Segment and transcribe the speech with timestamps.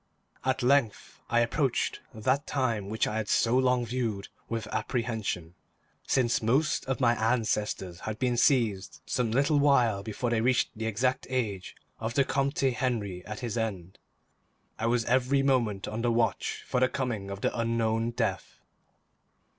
[0.43, 5.53] At length I approached that time which I had so long viewed with apprehension.
[6.07, 10.87] Since most of my ancestors had been seized some little while before they reached the
[10.87, 13.99] exact age of the Comte Henri at his end,
[14.79, 18.59] I was every moment on the watch for the coming of the unknown death.